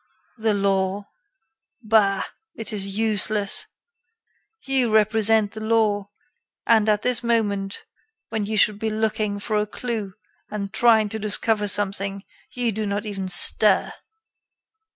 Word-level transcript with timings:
"The 0.39 0.55
law! 0.55 1.11
Bah! 1.83 2.23
it 2.55 2.73
is 2.73 2.97
useless. 2.97 3.67
You 4.63 4.89
represent 4.91 5.51
the 5.51 5.59
law, 5.61 6.09
and, 6.65 6.89
at 6.89 7.03
this 7.03 7.21
moment, 7.23 7.85
when 8.29 8.47
you 8.47 8.57
should 8.57 8.79
be 8.79 8.89
looking 8.89 9.37
for 9.39 9.57
a 9.59 9.67
clue 9.67 10.15
and 10.49 10.73
trying 10.73 11.09
to 11.09 11.19
discover 11.19 11.67
something, 11.67 12.23
you 12.49 12.71
do 12.71 12.87
not 12.87 13.05
even 13.05 13.27
stir." 13.27 13.93